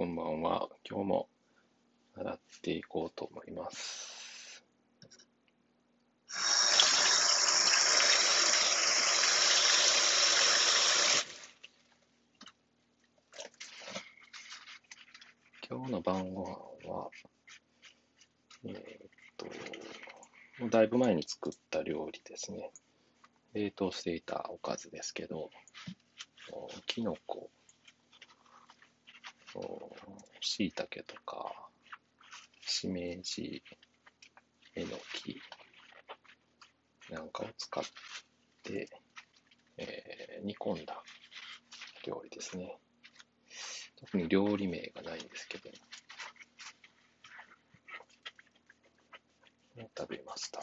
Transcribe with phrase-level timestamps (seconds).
[0.00, 0.70] こんばんは。
[0.88, 1.28] 今日も
[2.16, 4.64] 洗っていこうと思います。
[15.68, 17.10] 今日の晩ご飯は、
[18.64, 18.76] えーっ
[19.36, 19.44] と、
[20.60, 22.70] もうだいぶ前に作った料理ですね。
[23.52, 25.50] 冷凍していたおかずですけど、
[26.86, 27.50] きのこ、
[30.40, 31.52] しいたけとか、
[32.62, 33.62] しめじ、
[34.74, 35.40] えのき
[37.10, 37.84] なんかを使っ
[38.62, 38.88] て、
[39.78, 41.02] えー煮込んだ
[42.06, 42.78] 料理ですね。
[43.96, 45.70] 特に料理名がないんですけど、
[49.96, 50.62] 食べました。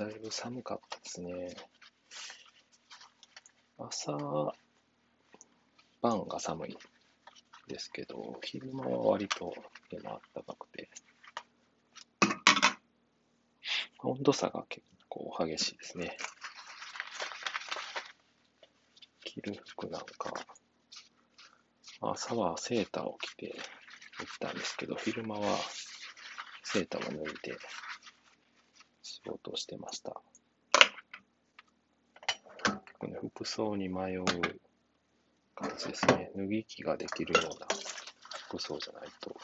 [0.00, 1.54] だいぶ寒かったですね。
[3.76, 4.16] 朝
[6.00, 6.78] 晩が寒い
[7.68, 9.52] ですけど、昼間は割と
[9.90, 10.88] でも暖かくて、
[14.02, 16.16] 温度差が結構激しいですね。
[19.22, 20.32] 着る服なんか、
[22.00, 23.58] 朝はセーターを着て行っ
[24.40, 25.58] たんですけど、昼間は
[26.64, 27.58] セーターを脱いで
[29.22, 30.20] 仕事をしてました。
[33.20, 34.24] 服装に迷う
[35.54, 36.30] 感じですね。
[36.34, 37.66] 脱ぎ着ができるような
[38.48, 39.36] 服装じゃないと。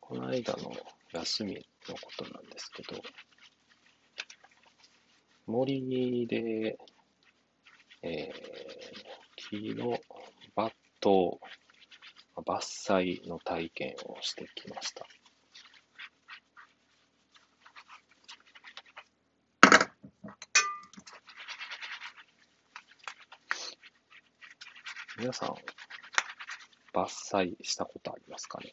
[0.00, 0.72] この間の
[1.12, 1.54] 休み
[1.88, 3.00] のことなんですけど、
[5.46, 6.78] 森で、
[8.02, 8.32] えー
[9.50, 9.98] 木の
[10.56, 11.38] 抜刀、
[12.36, 15.06] 伐採の体験をしてきました。
[25.18, 25.48] 皆さん、
[26.94, 28.72] 伐採したことありますかね？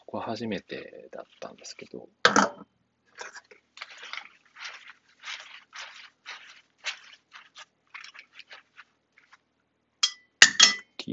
[0.00, 2.08] ここは初めてだったんですけど、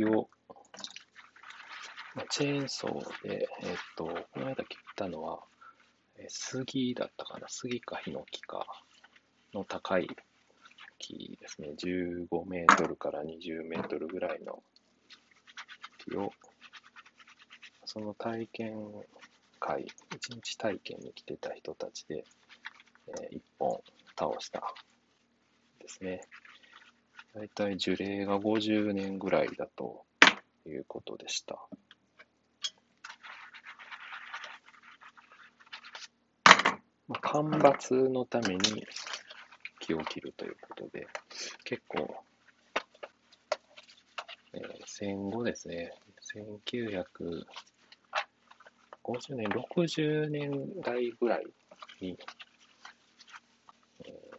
[0.06, 0.30] を、
[2.16, 5.40] まあチェーンソーで、えっと、この間切ったのは、
[6.18, 8.66] え杉だったかな、杉かヒノキか
[9.54, 10.08] の高い
[11.00, 14.64] 木ですね、15メートルから20メートルぐらいの
[16.00, 16.32] 木を、
[17.86, 18.76] その体験
[19.60, 22.24] 会、一日体験に来てた人たちで、
[23.08, 23.80] えー一本
[24.18, 24.74] 倒した
[25.80, 26.22] ですね。
[27.34, 30.06] 大体樹齢が50年ぐらいだと
[30.66, 31.58] いうことでした。
[37.08, 38.86] まあ、干ばつのために
[39.80, 41.08] 木を切るということで、
[41.64, 42.24] 結構、
[44.54, 45.94] えー戦後ですね、
[46.36, 47.46] 1950
[49.36, 51.46] 年、60年代ぐらい
[52.02, 52.18] に、
[54.06, 54.38] えー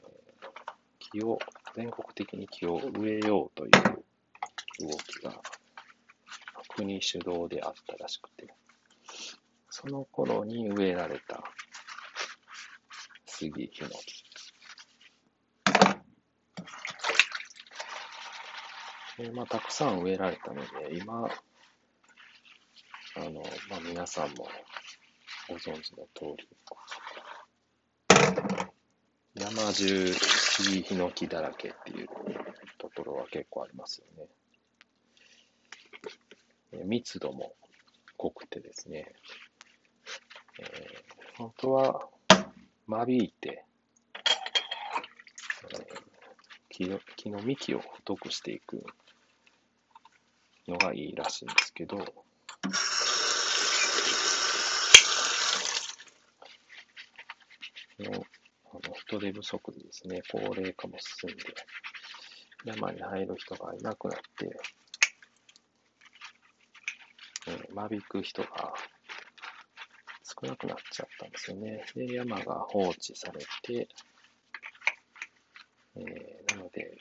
[0.99, 1.39] 木を、
[1.75, 5.41] 全国的に木を植えようという動きが
[6.69, 8.47] 国主導であったらしくて、
[9.71, 11.43] その頃に植えられた
[13.27, 14.25] 杉、ヒノキ。
[19.35, 21.29] まあ、たくさん植えられたので、今、
[23.17, 24.49] あの、まあ、皆さんも
[25.49, 26.49] ご存知の通り、
[29.51, 32.09] 山中杉ヒノキだらけっていう
[32.77, 34.27] ところは結構ありますよね。
[36.85, 37.55] 密度も
[38.19, 39.11] 濃くてですね、
[40.61, 40.69] えー
[41.39, 42.11] 本当は
[42.87, 43.65] 間引いて、
[45.73, 46.03] えー
[46.69, 48.85] 木の木の幹を太くしていく
[50.69, 52.05] のがいいらしいんですけど、
[59.09, 61.43] 人手不足でですね、高齢化も進んで、
[62.67, 64.55] 山に入る人がいなくなって、
[67.47, 68.75] えー間引く人が
[70.23, 71.87] 少なくなっちゃったんですよね。
[71.95, 73.89] で、山が放置されて、
[75.97, 76.99] えー、なので、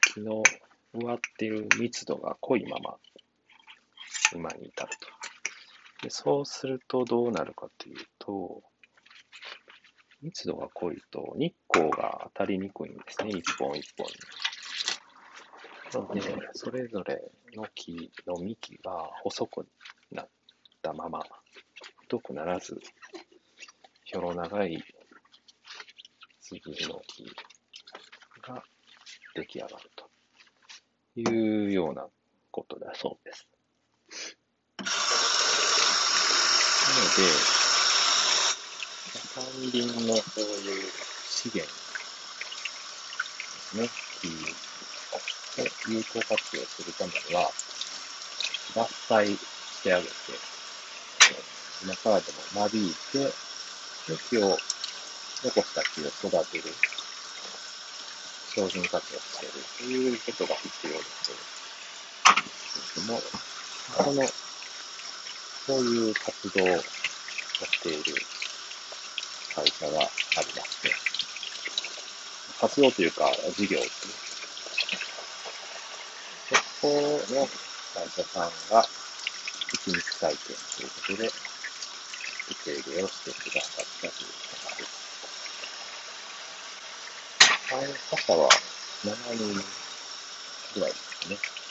[0.00, 0.42] 木の
[0.94, 2.96] 植わっている密度が濃いまま、
[4.32, 5.06] 今に至ると。
[6.02, 8.62] でそうするとどうなるかというと、
[10.22, 14.12] 密度が濃いと日光が当たりにくいんですね、一本一本に。
[15.92, 17.20] なので、それぞれ
[17.54, 19.66] の木の幹が細く
[20.12, 20.28] なっ
[20.80, 21.20] たまま、
[22.02, 22.78] 太くならず、
[24.04, 24.82] ひょろ長い
[26.40, 27.24] 杉の木
[28.42, 28.62] が
[29.34, 30.10] 出来上がると
[31.16, 32.06] いうような
[32.50, 33.48] ことだそうです。
[36.84, 37.61] なので、
[39.34, 39.42] 山
[39.72, 40.92] 林のそういう
[41.26, 41.78] 資源で
[43.62, 43.88] すね、
[44.20, 44.28] 木
[45.88, 47.50] を有効活用するためには、
[48.74, 50.12] 伐採してあげて、
[51.82, 53.32] 今からでも間引いて、
[54.28, 54.58] 木を、
[55.42, 56.64] 残した木を育てる、
[58.54, 59.52] 商品活用してる。
[59.78, 61.32] ということが必要です
[62.94, 63.22] けども、
[63.96, 64.28] この、
[65.66, 68.14] そういう活動をしている。
[69.54, 70.90] 会社がありまして、
[72.60, 74.14] 活動というか事業ですね。
[76.80, 76.88] そこ
[77.30, 77.48] の
[77.94, 78.84] 会社さんが
[79.72, 84.92] 一日体験ということで、受け入れをしてくださったということです。
[87.68, 88.48] 参加者は
[89.04, 89.64] 7人
[90.74, 91.61] ぐらいですかね。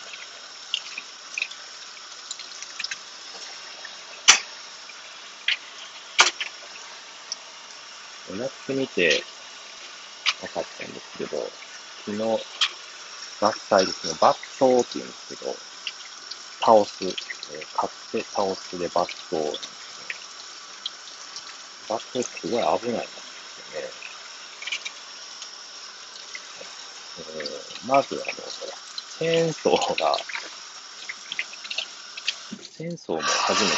[8.38, 9.24] やってみて
[10.42, 11.38] 分かったんですけど、
[12.06, 12.18] 昨日、
[13.42, 15.56] 伐採ですね、抜刀って言うんですけど、
[16.62, 17.12] 倒す、えー、
[17.76, 19.66] 買って倒すで抜刀なんです
[20.00, 20.06] ね。
[21.90, 23.94] 抜刀ってすごい危ないんですよね。
[27.18, 28.74] えー、まず、あの、ほら
[29.18, 30.18] チェーンソーが、
[32.78, 33.78] チェーンソーも初め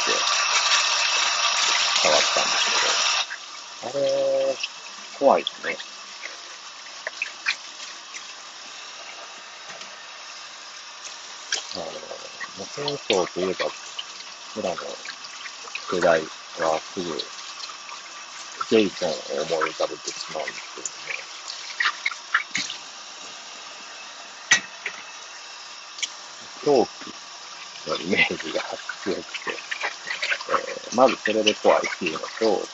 [2.02, 2.93] 触ったんですけど、
[3.84, 4.56] あれ、
[5.18, 5.76] 怖いですね。
[11.74, 13.66] あの、もう戦争といえば、
[14.54, 14.76] 僕らの
[15.92, 17.04] 世代はすぐ、
[18.70, 20.74] ジェイソンを思い浮かべてしまうんです
[26.62, 28.62] けども、狂気のイメージが
[29.02, 29.50] 強くて、
[30.48, 32.66] えー、まずそれで怖いっていうのと、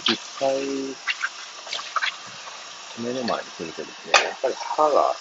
[0.00, 0.56] 実際、
[2.98, 5.14] 目の前にするとですね、やっぱり歯が、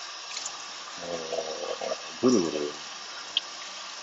[2.21, 2.71] ぐるぐる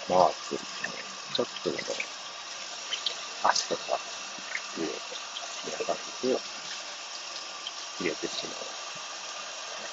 [0.09, 0.91] 回ってですね、
[1.35, 1.83] ちょっとでも
[3.45, 3.99] 足とか
[4.77, 4.89] 上を
[5.79, 6.37] 開かせて
[7.99, 8.55] 切れてしまう。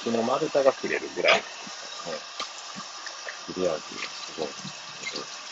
[0.04, 2.18] その丸太が切れるぐらいですね。
[3.54, 5.44] 切れ味がすごいんです、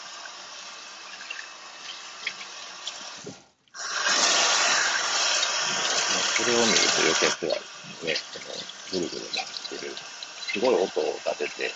[6.43, 7.59] それを見ると余計怖い
[8.03, 8.59] ですね。
[8.91, 9.47] そのぐるぐる回っ
[9.79, 9.95] てる。
[9.95, 11.71] すごい音が出てて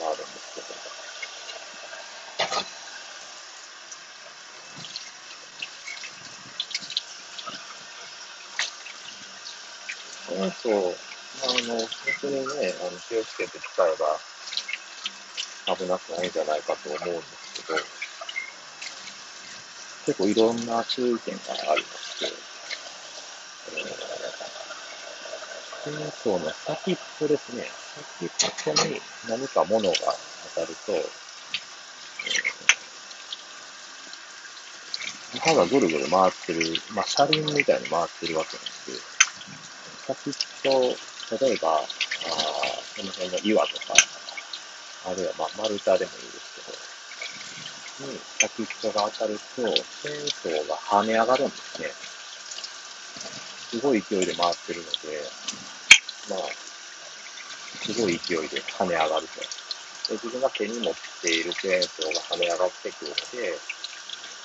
[0.00, 0.88] 回るんですけど。
[10.44, 11.88] あと、まあ、あの、本
[12.22, 14.18] 当にね、あの気をつけて使えば
[15.76, 17.78] 危なくないんじゃないかと思うんですけど、
[20.06, 22.47] 結構いろんな注意点がありまして、
[25.84, 27.64] チェーンソーの先っぽですね。
[28.18, 28.30] 先っ
[28.64, 29.94] ぽに何か物が
[30.54, 36.60] 当たると、えー、歯がぐるぐる回ってる、
[36.94, 39.18] まあ、車輪みたいに回ってるわけなんで
[40.08, 40.32] 先っ
[40.64, 40.70] ぽ、
[41.46, 43.94] 例えば、あこの辺の岩とか、
[45.06, 46.54] あるいはまあ丸太でもいいです
[47.98, 51.88] けど、に先っぽが当たると、チェーンソーが跳ね上がるんですね。
[53.70, 55.22] すごい勢いで回ってるので、
[56.30, 56.38] まあ、
[57.84, 59.40] すごい勢いで跳ね上がると。
[60.08, 63.58] で自分が手に持っているチェーンソーが跳ね上がってくるので、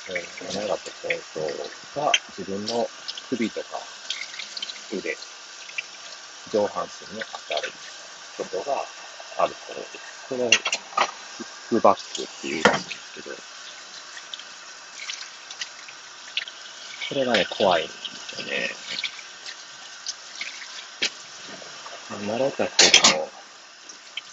[0.03, 2.89] 跳ね上がったチェーンが自分の
[3.29, 3.67] 首とか
[4.91, 5.17] 腕、
[6.51, 7.71] 上半身に当たる
[8.37, 8.85] ことが
[9.39, 10.27] あるそうです。
[10.27, 13.35] これ、キックバックっていうんですけど、
[17.09, 18.82] これがね、怖いんですよね。
[22.09, 23.29] 慣れた人でも、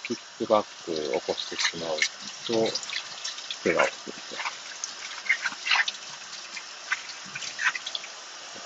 [0.05, 1.97] キックバックを起こしてしまう
[2.47, 2.53] と、
[3.63, 4.61] 怪我をすると。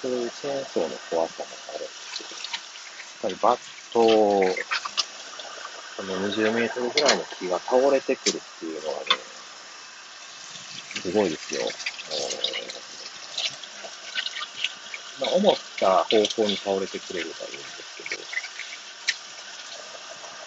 [0.02, 1.92] そういうチェーンソーの怖さもある、やっ
[3.22, 3.58] ぱりバッ
[3.92, 4.00] ト、
[5.96, 9.06] この20メートルぐらいの木が倒れてくるっていうのはね、
[11.00, 11.60] すごいですよ。
[15.20, 17.93] まあ、思った方向に倒れてくれればいいんです、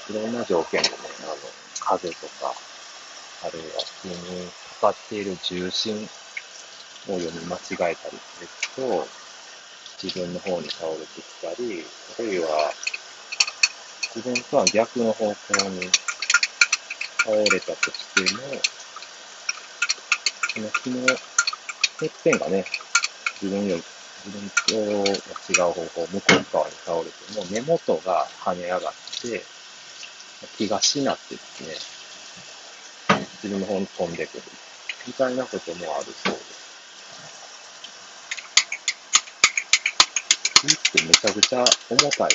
[0.09, 1.35] いろんな条件でね、あの、
[1.79, 2.53] 風とか、
[3.43, 3.67] あるいは
[4.01, 4.47] 普通に
[4.79, 6.09] かかっている重心
[7.09, 9.07] を読み間違えたりすると、
[10.01, 11.85] 自分の方に倒れてきたり、
[12.17, 12.71] あるいは、
[14.15, 15.89] 自分とは逆の方向に
[17.19, 18.61] 倒れたとしても、
[20.53, 21.05] その木の
[21.99, 22.65] てっぺんがね、
[23.41, 23.83] 自分より、
[24.25, 29.56] 自分と違う方向、向こう側に倒れても、根元が跳ね上がって、
[30.57, 34.43] 気がしなってですね、自分の方に飛んでくる。
[35.07, 36.57] みたいなこともあるそうです。
[40.61, 42.31] 木ってめちゃくちゃ重たい。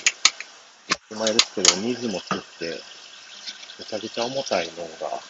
[1.08, 2.80] 手前ですけど、水も吸って、
[3.78, 5.20] めちゃくちゃ重たいのが、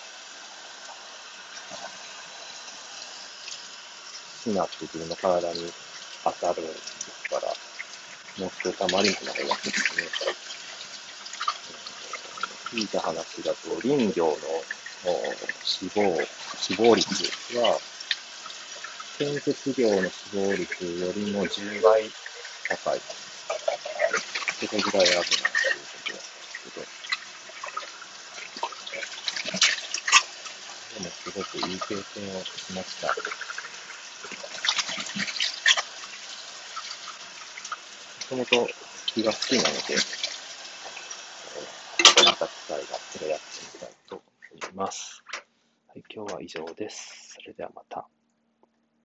[4.43, 5.73] しなって自分の体に
[6.25, 7.52] 当たるから、
[8.38, 10.07] もうたまりもないわけですね。
[12.73, 14.37] 聞いた話だと、林業の
[15.62, 16.17] 死亡、
[16.57, 17.07] 死亡率
[17.59, 17.79] は、
[19.19, 22.11] 建設業の死亡率よりも10倍
[22.71, 23.00] 高い。
[24.67, 26.87] それぐらい危ないということなんですけど、
[30.95, 33.09] でもすごくいい経験をしました。
[38.35, 38.71] もともと
[39.09, 40.22] 気が好きなので、
[42.25, 45.25] また機会があったらやってみたいと思います。
[45.88, 47.35] はい、今日は以上です。
[47.35, 48.07] それではまた。